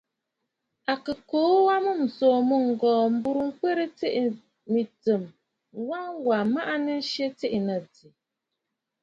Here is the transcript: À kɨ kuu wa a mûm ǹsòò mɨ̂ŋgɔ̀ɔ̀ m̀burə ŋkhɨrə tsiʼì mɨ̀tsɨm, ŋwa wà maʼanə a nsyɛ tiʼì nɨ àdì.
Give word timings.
À 0.91 0.93
kɨ 1.03 1.13
kuu 1.29 1.55
wa 1.67 1.75
a 1.79 1.83
mûm 1.85 1.99
ǹsòò 2.07 2.37
mɨ̂ŋgɔ̀ɔ̀ 2.49 3.05
m̀burə 3.15 3.41
ŋkhɨrə 3.49 3.85
tsiʼì 3.97 4.23
mɨ̀tsɨm, 4.73 5.23
ŋwa 5.83 5.99
wà 6.27 6.37
maʼanə 6.53 6.93
a 6.99 7.03
nsyɛ 7.03 7.27
tiʼì 7.39 7.59
nɨ 7.65 7.73
àdì. 7.79 8.05